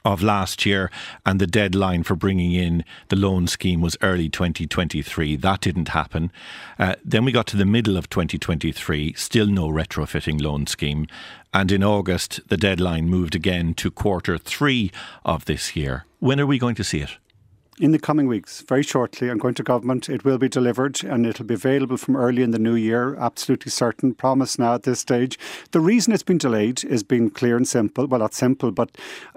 of 0.04 0.22
last 0.22 0.64
year, 0.64 0.90
and 1.26 1.40
the 1.40 1.46
deadline 1.46 2.02
for 2.02 2.14
bringing 2.14 2.52
in 2.52 2.84
the 3.08 3.16
loan 3.16 3.46
scheme 3.46 3.80
was 3.80 3.96
early 4.00 4.28
2023. 4.28 5.36
That 5.36 5.60
didn't 5.60 5.88
happen. 5.88 6.32
Uh, 6.78 6.94
then 7.04 7.24
we 7.24 7.32
got 7.32 7.46
to 7.48 7.56
the 7.56 7.64
middle 7.64 7.96
of 7.96 8.08
2023, 8.08 9.12
still 9.14 9.46
no 9.46 9.68
retrofitting 9.68 10.40
loan 10.40 10.66
scheme. 10.66 11.06
And 11.52 11.72
in 11.72 11.82
August, 11.82 12.40
the 12.48 12.56
deadline 12.56 13.08
moved 13.08 13.34
again 13.34 13.74
to 13.74 13.90
quarter 13.90 14.38
three 14.38 14.90
of 15.24 15.46
this 15.46 15.74
year. 15.74 16.04
When 16.20 16.40
are 16.40 16.46
we 16.46 16.58
going 16.58 16.74
to 16.76 16.84
see 16.84 17.00
it? 17.00 17.16
In 17.80 17.92
the 17.92 17.98
coming 17.98 18.26
weeks, 18.26 18.62
very 18.62 18.82
shortly, 18.82 19.30
I'm 19.30 19.38
going 19.38 19.54
to 19.54 19.62
government. 19.62 20.08
It 20.08 20.24
will 20.24 20.38
be 20.38 20.48
delivered 20.48 21.02
and 21.04 21.26
it'll 21.26 21.44
be 21.44 21.54
available 21.54 21.96
from 21.96 22.16
early 22.16 22.42
in 22.42 22.50
the 22.50 22.58
new 22.58 22.74
year. 22.74 23.16
Absolutely 23.16 23.70
certain. 23.70 24.14
Promise 24.14 24.58
now 24.58 24.74
at 24.74 24.82
this 24.82 25.00
stage. 25.00 25.38
The 25.70 25.80
reason 25.80 26.12
it's 26.12 26.22
been 26.22 26.38
delayed 26.38 26.84
is 26.84 27.02
being 27.02 27.30
clear 27.30 27.56
and 27.56 27.66
simple. 27.66 28.06
Well, 28.06 28.20
not 28.20 28.34
simple, 28.34 28.70
but 28.70 28.90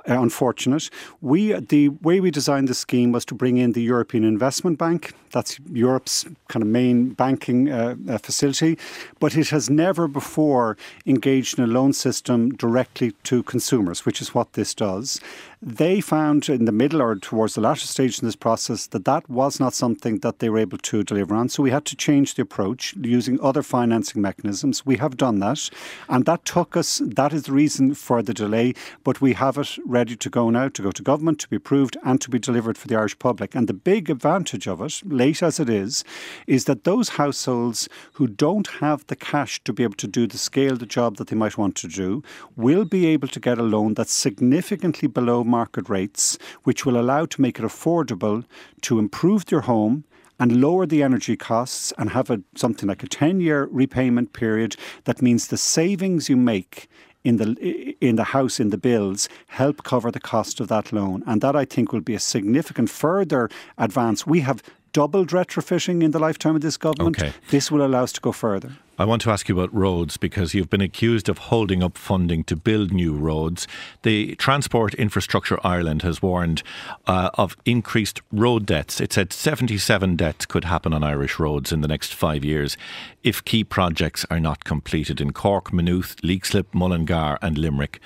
uh, 0.10 0.20
unfortunate. 0.20 0.90
We 1.22 1.54
the 1.54 1.90
way 1.90 2.20
we 2.20 2.32
designed 2.32 2.68
the 2.68 2.74
scheme 2.74 3.12
was 3.12 3.26
to 3.26 3.36
bring 3.36 3.58
in 3.58 3.74
the 3.74 3.84
European 3.84 4.24
Investment 4.24 4.80
Bank. 4.80 5.14
That's 5.32 5.60
Europe's 5.72 6.26
kind 6.48 6.64
of 6.64 6.70
main 6.70 7.10
banking 7.10 7.72
uh, 7.72 7.96
uh, 8.10 8.18
facility, 8.18 8.78
but 9.20 9.38
it 9.38 9.50
has 9.50 9.70
never 9.70 10.08
before 10.08 10.76
engaged 11.06 11.58
in 11.58 11.64
a 11.64 11.68
loan 11.68 11.94
system 11.94 12.50
directly 12.52 13.12
to 13.24 13.44
consumers, 13.44 14.06
which 14.06 14.22
is 14.22 14.34
what 14.34 14.54
this 14.54 14.74
does. 14.74 15.22
They 15.64 16.02
found 16.02 16.50
in 16.50 16.66
the 16.66 16.72
middle 16.72 17.04
or 17.04 17.16
towards 17.16 17.54
the 17.54 17.62
latter 17.62 17.86
stage 17.86 18.18
in 18.18 18.28
this 18.28 18.36
process 18.36 18.88
that 18.88 19.06
that 19.06 19.30
was 19.30 19.60
not 19.60 19.76
something 19.76 20.18
that 20.20 20.40
they 20.40 20.50
were 20.50 20.58
able 20.58 20.80
to 20.80 21.04
deliver 21.04 21.36
on. 21.36 21.50
So 21.50 21.62
we 21.62 21.70
had 21.70 21.86
to 21.86 21.96
change 21.96 22.34
the 22.34 22.42
approach 22.42 22.96
using 23.00 23.40
other 23.42 23.62
financing 23.62 24.24
mechanisms. 24.24 24.88
We 24.88 24.98
have 24.98 25.18
done 25.18 25.38
that, 25.42 25.70
and 26.10 26.26
that 26.26 26.46
took 26.46 26.76
us. 26.76 27.00
That 27.06 27.32
is 27.32 27.44
the 27.44 27.52
reason 27.52 27.94
for 27.94 28.24
the 28.24 28.34
delay. 28.34 28.74
But 29.04 29.22
we 29.22 29.34
have 29.34 29.60
it 29.60 29.78
ready 29.86 30.16
to 30.16 30.30
go 30.32 30.50
now 30.50 30.68
to 30.70 30.82
go 30.82 30.90
to 30.90 31.04
government 31.04 31.38
to 31.42 31.48
be 31.48 31.58
approved 31.58 31.96
and 32.04 32.20
to 32.22 32.32
be 32.32 32.40
delivered 32.40 32.76
for 32.76 32.88
the 32.88 32.96
Irish 32.96 33.20
public. 33.20 33.54
And 33.54 33.68
the 33.68 33.76
big 33.76 34.10
advantage 34.10 34.68
of 34.68 34.82
it, 34.82 35.04
late 35.06 35.44
as 35.44 35.60
it 35.60 35.70
is, 35.70 36.04
is 36.48 36.66
that 36.66 36.86
those 36.86 37.10
households 37.10 37.88
who 38.14 38.26
don't 38.26 38.68
have 38.80 39.06
the 39.06 39.16
cash 39.16 39.64
to 39.66 39.74
be 39.74 39.84
able 39.84 39.94
to 39.98 40.08
do 40.08 40.26
the 40.26 40.40
scale 40.40 40.76
the 40.76 40.88
job 40.88 41.18
that 41.18 41.28
they 41.28 41.36
might 41.36 41.60
want 41.60 41.76
to 41.76 41.88
do 41.88 42.24
will 42.56 42.84
be 42.84 43.06
able 43.06 43.28
to 43.28 43.40
get 43.40 43.60
a 43.60 43.64
loan 43.64 43.94
that's 43.94 44.12
significantly 44.12 45.08
below 45.08 45.44
market 45.52 45.90
rates, 45.90 46.38
which 46.64 46.86
will 46.86 47.00
allow 47.00 47.26
to 47.26 47.42
make 47.42 47.60
it 47.60 47.66
affordable 47.66 48.44
to 48.82 48.98
improve 48.98 49.46
their 49.46 49.62
home 49.62 50.04
and 50.40 50.60
lower 50.60 50.88
the 50.88 51.04
energy 51.04 51.38
costs 51.38 51.94
and 52.00 52.10
have 52.10 52.32
a, 52.32 52.42
something 52.56 52.90
like 52.90 53.04
a 53.04 53.08
10 53.08 53.40
year 53.42 53.70
repayment 53.72 54.34
period. 54.34 54.76
That 55.04 55.22
means 55.22 55.48
the 55.48 55.58
savings 55.58 56.30
you 56.30 56.36
make 56.36 56.90
in 57.24 57.38
the 57.38 57.96
in 58.02 58.16
the 58.16 58.24
house 58.36 58.60
in 58.60 58.72
the 58.72 58.78
bills 58.78 59.30
help 59.46 59.84
cover 59.84 60.10
the 60.10 60.20
cost 60.20 60.60
of 60.60 60.68
that 60.70 60.92
loan. 60.92 61.24
And 61.28 61.42
that 61.42 61.56
I 61.56 61.66
think 61.66 61.94
will 61.94 62.02
be 62.02 62.16
a 62.16 62.20
significant 62.20 62.90
further 62.90 63.50
advance. 63.78 64.26
We 64.26 64.40
have 64.40 64.64
doubled 64.94 65.30
retrofitting 65.30 66.04
in 66.04 66.12
the 66.12 66.20
lifetime 66.20 66.56
of 66.56 66.62
this 66.62 66.78
government. 66.78 67.22
Okay. 67.22 67.34
This 67.50 67.72
will 67.72 67.86
allow 67.86 68.04
us 68.04 68.12
to 68.14 68.22
go 68.22 68.32
further. 68.32 68.72
I 69.02 69.06
want 69.06 69.24
to 69.24 69.32
ask 69.32 69.50
you 69.50 69.58
about 69.60 69.74
roads 69.74 70.18
because 70.18 70.54
you've 70.54 70.70
been 70.70 70.82
accused 70.82 71.28
of 71.28 71.40
holding 71.40 71.82
up 71.82 71.98
funding 71.98 72.44
to 72.44 72.56
build 72.56 72.94
new 72.94 73.14
roads. 73.14 73.68
The 74.04 74.36
Transport 74.36 74.94
Infrastructure 74.94 75.60
Ireland 75.66 76.04
has 76.04 76.22
warned 76.22 76.62
uh, 77.08 77.32
of 77.34 77.58
increased 77.66 78.22
road 78.32 78.68
deaths. 78.68 79.02
It 79.02 79.12
said 79.12 79.34
77 79.34 80.18
deaths 80.18 80.46
could 80.46 80.66
happen 80.66 80.94
on 80.94 81.04
Irish 81.04 81.40
roads 81.40 81.72
in 81.72 81.82
the 81.82 81.88
next 81.88 82.14
five 82.14 82.46
years 82.46 82.78
if 83.24 83.44
key 83.44 83.64
projects 83.64 84.24
are 84.30 84.40
not 84.40 84.66
completed 84.66 85.20
in 85.20 85.34
Cork, 85.34 85.74
Maynooth, 85.74 86.18
Leixlip, 86.18 86.72
Mullingar, 86.72 87.40
and 87.42 87.58
Limerick. 87.58 88.00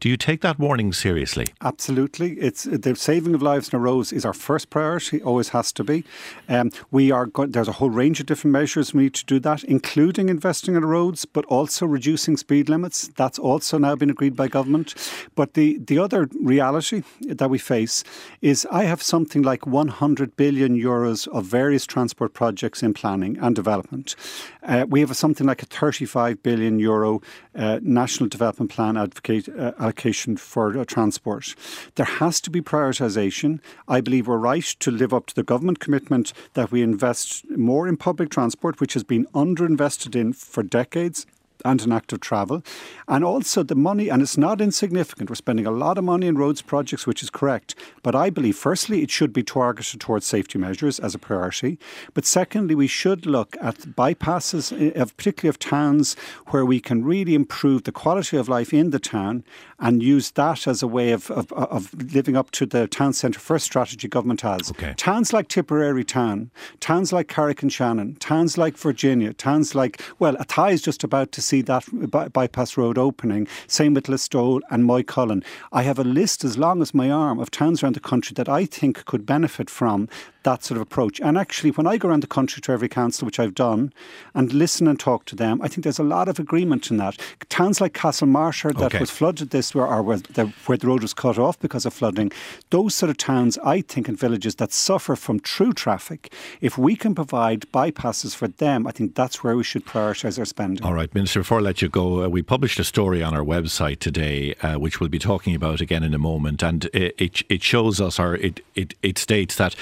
Do 0.00 0.08
you 0.08 0.16
take 0.16 0.42
that 0.42 0.60
warning 0.60 0.92
seriously? 0.92 1.46
Absolutely. 1.60 2.34
It's 2.34 2.62
the 2.62 2.94
saving 2.94 3.34
of 3.34 3.42
lives 3.42 3.70
in 3.70 3.76
our 3.76 3.84
roads 3.84 4.12
is 4.12 4.24
our 4.24 4.32
first 4.32 4.70
priority. 4.70 5.20
Always 5.20 5.48
has 5.48 5.72
to 5.72 5.82
be. 5.82 6.04
Um, 6.48 6.70
we 6.92 7.10
are 7.10 7.26
go- 7.26 7.46
there's 7.46 7.66
a 7.66 7.72
whole 7.72 7.90
range 7.90 8.20
of 8.20 8.26
different 8.26 8.52
measures 8.52 8.94
we 8.94 9.04
need 9.04 9.14
to 9.14 9.24
do 9.24 9.40
that, 9.40 9.64
including 9.64 10.28
investing 10.28 10.76
in 10.76 10.84
roads, 10.84 11.24
but 11.24 11.44
also 11.46 11.84
reducing 11.84 12.36
speed 12.36 12.68
limits. 12.68 13.08
That's 13.16 13.40
also 13.40 13.76
now 13.76 13.96
been 13.96 14.10
agreed 14.10 14.36
by 14.36 14.46
government. 14.46 14.94
But 15.34 15.54
the 15.54 15.78
the 15.78 15.98
other 15.98 16.28
reality 16.40 17.02
that 17.22 17.50
we 17.50 17.58
face 17.58 18.04
is 18.40 18.68
I 18.70 18.84
have 18.84 19.02
something 19.02 19.42
like 19.42 19.66
100 19.66 20.36
billion 20.36 20.76
euros 20.80 21.26
of 21.26 21.46
various 21.46 21.86
transport 21.86 22.34
projects 22.34 22.84
in 22.84 22.94
planning 22.94 23.36
and 23.38 23.56
development. 23.56 24.14
Uh, 24.62 24.86
we 24.88 25.00
have 25.00 25.16
something 25.16 25.46
like 25.46 25.62
a 25.62 25.66
35 25.66 26.40
billion 26.42 26.78
euro 26.78 27.20
uh, 27.56 27.80
national 27.82 28.28
development 28.28 28.70
plan 28.70 28.96
advocate. 28.96 29.48
Uh, 29.48 29.72
allocation 29.88 30.36
for 30.36 30.78
uh, 30.78 30.84
transport. 30.84 31.54
There 31.94 32.04
has 32.04 32.42
to 32.42 32.50
be 32.50 32.60
prioritisation. 32.60 33.60
I 33.88 34.02
believe 34.02 34.28
we're 34.28 34.36
right 34.36 34.64
to 34.80 34.90
live 34.90 35.14
up 35.14 35.26
to 35.26 35.34
the 35.34 35.42
government 35.42 35.80
commitment 35.80 36.34
that 36.52 36.70
we 36.70 36.82
invest 36.82 37.48
more 37.50 37.88
in 37.88 37.96
public 37.96 38.28
transport, 38.28 38.80
which 38.80 38.92
has 38.92 39.02
been 39.02 39.24
underinvested 39.32 40.14
in 40.14 40.34
for 40.34 40.62
decades 40.62 41.24
and 41.64 41.82
in 41.82 41.92
active 41.92 42.20
travel. 42.20 42.62
And 43.06 43.24
also 43.24 43.62
the 43.62 43.74
money, 43.74 44.08
and 44.08 44.22
it's 44.22 44.36
not 44.36 44.60
insignificant. 44.60 45.30
We're 45.30 45.36
spending 45.36 45.66
a 45.66 45.70
lot 45.70 45.98
of 45.98 46.04
money 46.04 46.26
in 46.26 46.36
roads 46.36 46.62
projects, 46.62 47.06
which 47.06 47.22
is 47.22 47.30
correct. 47.30 47.74
But 48.02 48.14
I 48.14 48.30
believe, 48.30 48.56
firstly, 48.56 49.02
it 49.02 49.10
should 49.10 49.32
be 49.32 49.42
targeted 49.42 50.00
towards 50.00 50.26
safety 50.26 50.58
measures 50.58 50.98
as 50.98 51.14
a 51.14 51.18
priority. 51.18 51.78
But 52.14 52.24
secondly, 52.24 52.74
we 52.74 52.86
should 52.86 53.26
look 53.26 53.56
at 53.60 53.76
bypasses, 53.78 54.72
eh, 54.72 54.98
of, 55.00 55.16
particularly 55.16 55.50
of 55.50 55.58
towns, 55.58 56.16
where 56.48 56.64
we 56.64 56.80
can 56.80 57.04
really 57.04 57.34
improve 57.34 57.84
the 57.84 57.92
quality 57.92 58.36
of 58.36 58.48
life 58.48 58.72
in 58.72 58.90
the 58.90 58.98
town 58.98 59.44
and 59.78 60.02
use 60.02 60.32
that 60.32 60.66
as 60.66 60.82
a 60.82 60.86
way 60.86 61.12
of, 61.12 61.30
of, 61.30 61.52
of 61.52 61.94
living 62.12 62.36
up 62.36 62.50
to 62.50 62.66
the 62.66 62.88
town 62.88 63.12
centre 63.12 63.38
first 63.38 63.64
strategy 63.64 64.08
government 64.08 64.40
has. 64.40 64.70
Okay. 64.70 64.94
Towns 64.96 65.32
like 65.32 65.48
Tipperary 65.48 66.04
Town, 66.04 66.50
towns 66.80 67.12
like 67.12 67.28
Carrick-on-Shannon, 67.28 68.16
towns 68.16 68.58
like 68.58 68.76
Virginia, 68.76 69.32
towns 69.32 69.74
like, 69.74 70.02
well, 70.18 70.36
Athy 70.36 70.72
is 70.72 70.82
just 70.82 71.04
about 71.04 71.32
to 71.32 71.42
see 71.48 71.62
that 71.62 71.84
by- 72.10 72.28
bypass 72.28 72.76
road 72.76 72.98
opening. 72.98 73.48
Same 73.66 73.94
with 73.94 74.06
Listowel 74.06 74.60
and 74.70 74.84
Moycullen. 74.84 75.42
I 75.72 75.82
have 75.82 75.98
a 75.98 76.04
list 76.04 76.44
as 76.44 76.58
long 76.58 76.82
as 76.82 76.94
my 76.94 77.10
arm 77.10 77.38
of 77.40 77.50
towns 77.50 77.82
around 77.82 77.94
the 77.96 78.00
country 78.00 78.34
that 78.34 78.48
I 78.48 78.66
think 78.66 79.04
could 79.06 79.24
benefit 79.24 79.70
from 79.70 80.08
that 80.44 80.64
sort 80.64 80.76
of 80.76 80.82
approach. 80.82 81.20
And 81.20 81.36
actually, 81.36 81.70
when 81.70 81.86
I 81.86 81.96
go 81.96 82.08
around 82.08 82.22
the 82.22 82.26
country 82.26 82.60
to 82.62 82.72
every 82.72 82.88
council, 82.88 83.26
which 83.26 83.40
I've 83.40 83.54
done, 83.54 83.92
and 84.34 84.52
listen 84.52 84.86
and 84.86 84.98
talk 84.98 85.24
to 85.26 85.36
them, 85.36 85.60
I 85.62 85.68
think 85.68 85.82
there's 85.84 85.98
a 85.98 86.04
lot 86.04 86.28
of 86.28 86.38
agreement 86.38 86.90
in 86.90 86.96
that. 86.98 87.18
Towns 87.48 87.80
like 87.80 87.92
Castlemartyr 87.92 88.76
that 88.78 88.94
okay. 88.94 88.98
was 89.00 89.10
flooded 89.10 89.50
this 89.50 89.74
where, 89.74 89.86
or 89.86 90.02
where 90.02 90.18
the, 90.18 90.46
where 90.66 90.78
the 90.78 90.86
road 90.86 91.02
was 91.02 91.14
cut 91.14 91.38
off 91.38 91.58
because 91.58 91.84
of 91.84 91.92
flooding, 91.92 92.30
those 92.70 92.94
sort 92.94 93.10
of 93.10 93.16
towns, 93.16 93.58
I 93.58 93.80
think, 93.80 94.08
and 94.08 94.18
villages 94.18 94.54
that 94.56 94.72
suffer 94.72 95.16
from 95.16 95.40
true 95.40 95.72
traffic, 95.72 96.32
if 96.60 96.78
we 96.78 96.96
can 96.96 97.14
provide 97.14 97.66
bypasses 97.72 98.34
for 98.34 98.48
them, 98.48 98.86
I 98.86 98.92
think 98.92 99.14
that's 99.14 99.42
where 99.42 99.56
we 99.56 99.64
should 99.64 99.84
prioritise 99.84 100.38
our 100.38 100.44
spending. 100.44 100.84
All 100.84 100.94
right, 100.94 101.12
Minister, 101.14 101.40
before 101.40 101.58
I 101.58 101.62
let 101.62 101.82
you 101.82 101.88
go, 101.88 102.24
uh, 102.24 102.28
we 102.28 102.42
published 102.42 102.78
a 102.78 102.84
story 102.84 103.22
on 103.22 103.34
our 103.34 103.44
website 103.44 103.98
today, 103.98 104.54
uh, 104.62 104.78
which 104.78 105.00
we'll 105.00 105.08
be 105.08 105.18
talking 105.18 105.54
about 105.54 105.80
again 105.80 106.02
in 106.02 106.14
a 106.14 106.18
moment, 106.18 106.62
and 106.62 106.84
it, 106.86 107.14
it, 107.18 107.42
it 107.48 107.62
shows 107.62 108.00
us, 108.00 108.18
or 108.18 108.36
it, 108.36 108.60
it, 108.74 108.94
it 109.02 109.18
states 109.18 109.56
that 109.56 109.74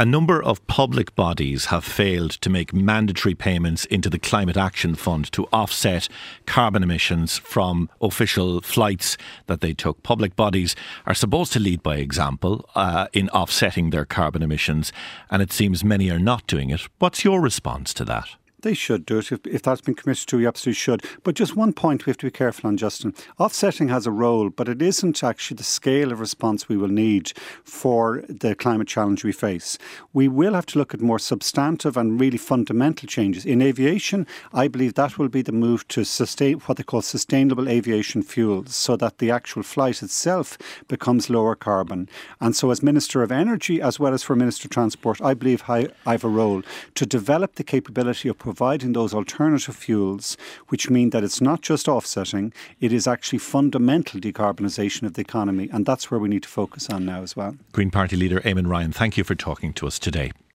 a 0.00 0.04
number 0.06 0.42
of 0.42 0.66
public 0.66 1.14
bodies 1.14 1.66
have 1.66 1.84
failed 1.84 2.30
to 2.30 2.48
make 2.48 2.72
mandatory 2.72 3.34
payments 3.34 3.84
into 3.84 4.08
the 4.08 4.18
Climate 4.18 4.56
Action 4.56 4.94
Fund 4.94 5.30
to 5.32 5.46
offset 5.52 6.08
carbon 6.46 6.82
emissions 6.82 7.36
from 7.36 7.90
official 8.00 8.62
flights 8.62 9.18
that 9.46 9.60
they 9.60 9.74
took. 9.74 10.02
Public 10.02 10.34
bodies 10.34 10.74
are 11.04 11.12
supposed 11.12 11.52
to 11.52 11.60
lead 11.60 11.82
by 11.82 11.96
example 11.96 12.66
uh, 12.74 13.08
in 13.12 13.28
offsetting 13.28 13.90
their 13.90 14.06
carbon 14.06 14.42
emissions, 14.42 14.90
and 15.30 15.42
it 15.42 15.52
seems 15.52 15.84
many 15.84 16.10
are 16.10 16.18
not 16.18 16.46
doing 16.46 16.70
it. 16.70 16.80
What's 16.98 17.22
your 17.22 17.38
response 17.42 17.92
to 17.92 18.04
that? 18.06 18.39
They 18.62 18.74
should 18.74 19.06
do 19.06 19.18
it. 19.18 19.32
If, 19.32 19.46
if 19.46 19.62
that's 19.62 19.80
been 19.80 19.94
committed 19.94 20.26
to, 20.28 20.36
we 20.36 20.46
absolutely 20.46 20.74
should. 20.74 21.04
But 21.22 21.34
just 21.34 21.56
one 21.56 21.72
point 21.72 22.04
we 22.04 22.10
have 22.10 22.18
to 22.18 22.26
be 22.26 22.30
careful 22.30 22.68
on, 22.68 22.76
Justin. 22.76 23.14
Offsetting 23.38 23.88
has 23.88 24.06
a 24.06 24.10
role, 24.10 24.50
but 24.50 24.68
it 24.68 24.82
isn't 24.82 25.24
actually 25.24 25.56
the 25.56 25.64
scale 25.64 26.12
of 26.12 26.20
response 26.20 26.68
we 26.68 26.76
will 26.76 26.88
need 26.88 27.32
for 27.64 28.22
the 28.28 28.54
climate 28.54 28.88
challenge 28.88 29.24
we 29.24 29.32
face. 29.32 29.78
We 30.12 30.28
will 30.28 30.54
have 30.54 30.66
to 30.66 30.78
look 30.78 30.94
at 30.94 31.00
more 31.00 31.18
substantive 31.18 31.96
and 31.96 32.20
really 32.20 32.38
fundamental 32.38 33.08
changes. 33.08 33.46
In 33.46 33.62
aviation, 33.62 34.26
I 34.52 34.68
believe 34.68 34.94
that 34.94 35.18
will 35.18 35.28
be 35.28 35.42
the 35.42 35.52
move 35.52 35.86
to 35.88 36.04
sustain 36.04 36.58
what 36.60 36.76
they 36.76 36.82
call 36.82 37.02
sustainable 37.02 37.68
aviation 37.68 38.22
fuels, 38.22 38.74
so 38.74 38.96
that 38.96 39.18
the 39.18 39.30
actual 39.30 39.62
flight 39.62 40.02
itself 40.02 40.58
becomes 40.88 41.30
lower 41.30 41.54
carbon. 41.54 42.08
And 42.40 42.54
so, 42.54 42.70
as 42.70 42.82
Minister 42.82 43.22
of 43.22 43.32
Energy, 43.32 43.80
as 43.80 43.98
well 43.98 44.14
as 44.14 44.22
for 44.22 44.36
Minister 44.36 44.66
of 44.66 44.70
Transport, 44.72 45.20
I 45.22 45.34
believe 45.34 45.64
I, 45.68 45.88
I 46.06 46.12
have 46.12 46.24
a 46.24 46.28
role 46.28 46.62
to 46.94 47.06
develop 47.06 47.54
the 47.54 47.64
capability 47.64 48.28
of 48.28 48.38
providing 48.50 48.94
those 48.94 49.14
alternative 49.14 49.76
fuels, 49.76 50.36
which 50.70 50.90
mean 50.90 51.10
that 51.10 51.22
it's 51.22 51.40
not 51.40 51.60
just 51.60 51.86
offsetting, 51.86 52.52
it 52.80 52.92
is 52.92 53.06
actually 53.06 53.38
fundamental 53.38 54.18
decarbonisation 54.18 55.04
of 55.04 55.14
the 55.14 55.20
economy. 55.20 55.68
And 55.72 55.86
that's 55.86 56.10
where 56.10 56.18
we 56.18 56.28
need 56.28 56.42
to 56.42 56.48
focus 56.48 56.90
on 56.90 57.06
now 57.06 57.22
as 57.22 57.36
well. 57.36 57.54
Green 57.70 57.92
Party 57.92 58.16
leader 58.16 58.40
Eamon 58.40 58.66
Ryan, 58.66 58.90
thank 58.90 59.16
you 59.16 59.22
for 59.22 59.36
talking 59.36 59.72
to 59.74 59.86
us 59.86 60.00
today. 60.00 60.32